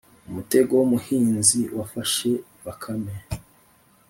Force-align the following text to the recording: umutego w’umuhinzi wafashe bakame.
umutego 0.29 0.71
w’umuhinzi 0.79 1.61
wafashe 1.77 2.31
bakame. 2.65 3.13